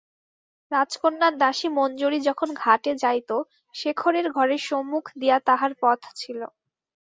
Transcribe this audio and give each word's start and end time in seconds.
রাজকন্যার 0.71 1.33
দাসী 1.37 1.67
মঞ্জরী 1.77 2.19
যখন 2.21 2.49
ঘাটে 2.55 2.91
যাইত, 3.03 3.31
শেখরের 3.75 4.27
ঘরের 4.31 4.61
সম্মুখ 4.69 5.03
দিয়া 5.15 5.37
তাহার 5.47 5.71
পথ 5.81 5.99
ছিল। 6.15 6.39